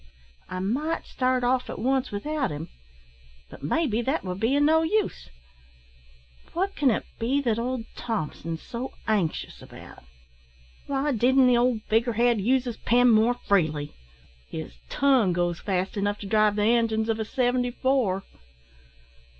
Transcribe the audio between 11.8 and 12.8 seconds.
figur' head use his